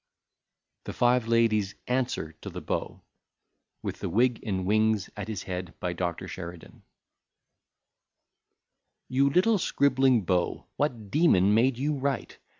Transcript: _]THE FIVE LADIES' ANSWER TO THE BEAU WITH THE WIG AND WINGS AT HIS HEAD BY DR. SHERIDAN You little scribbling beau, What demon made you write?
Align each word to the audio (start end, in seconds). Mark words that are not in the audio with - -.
_]THE 0.85 0.93
FIVE 0.93 1.27
LADIES' 1.27 1.75
ANSWER 1.85 2.31
TO 2.41 2.49
THE 2.49 2.59
BEAU 2.59 3.01
WITH 3.83 3.99
THE 3.99 4.09
WIG 4.09 4.39
AND 4.43 4.65
WINGS 4.65 5.11
AT 5.15 5.27
HIS 5.27 5.43
HEAD 5.43 5.75
BY 5.79 5.93
DR. 5.93 6.27
SHERIDAN 6.27 6.81
You 9.09 9.29
little 9.29 9.59
scribbling 9.59 10.21
beau, 10.23 10.65
What 10.75 11.11
demon 11.11 11.53
made 11.53 11.77
you 11.77 11.93
write? 11.93 12.39